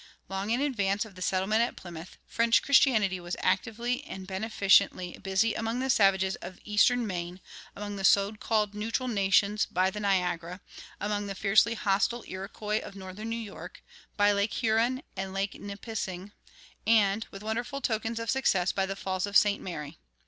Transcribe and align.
Long 0.29 0.49
in 0.49 0.61
advance 0.61 1.05
of 1.05 1.13
the 1.13 1.21
settlement 1.21 1.61
at 1.61 1.75
Plymouth, 1.75 2.17
French 2.25 2.63
Christianity 2.63 3.19
was 3.19 3.35
actively 3.39 4.03
and 4.05 4.25
beneficently 4.25 5.15
busy 5.21 5.53
among 5.53 5.77
the 5.79 5.91
savages 5.91 6.35
of 6.37 6.59
eastern 6.65 7.05
Maine, 7.05 7.39
among 7.75 7.97
the 7.97 8.03
so 8.03 8.33
called 8.33 8.73
"neutral 8.73 9.07
nations" 9.07 9.67
by 9.67 9.91
the 9.91 9.99
Niagara, 9.99 10.59
among 10.99 11.27
the 11.27 11.35
fiercely 11.35 11.75
hostile 11.75 12.23
Iroquois 12.27 12.79
of 12.79 12.95
northern 12.95 13.29
New 13.29 13.35
York, 13.35 13.83
by 14.17 14.31
Lake 14.31 14.53
Huron 14.53 15.03
and 15.15 15.33
Lake 15.35 15.61
Nipissing, 15.61 16.31
and, 16.87 17.27
with 17.29 17.43
wonderful 17.43 17.79
tokens 17.79 18.17
of 18.17 18.31
success, 18.31 18.71
by 18.71 18.87
the 18.87 18.95
Falls 18.95 19.27
of 19.27 19.37
St. 19.37 19.61
Mary. 19.61 19.99